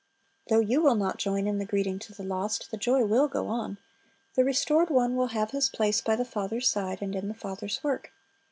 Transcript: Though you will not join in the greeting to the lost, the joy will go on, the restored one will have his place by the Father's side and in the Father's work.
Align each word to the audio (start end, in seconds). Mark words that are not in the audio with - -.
Though 0.49 0.61
you 0.61 0.81
will 0.81 0.95
not 0.95 1.19
join 1.19 1.45
in 1.45 1.59
the 1.59 1.63
greeting 1.67 1.99
to 1.99 2.11
the 2.11 2.23
lost, 2.23 2.71
the 2.71 2.75
joy 2.77 3.05
will 3.05 3.27
go 3.27 3.45
on, 3.49 3.77
the 4.33 4.43
restored 4.43 4.89
one 4.89 5.15
will 5.15 5.27
have 5.27 5.51
his 5.51 5.69
place 5.69 6.01
by 6.01 6.15
the 6.15 6.25
Father's 6.25 6.67
side 6.67 7.03
and 7.03 7.15
in 7.15 7.27
the 7.27 7.35
Father's 7.35 7.83
work. 7.83 8.11